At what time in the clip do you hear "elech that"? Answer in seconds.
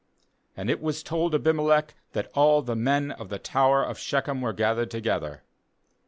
1.59-2.31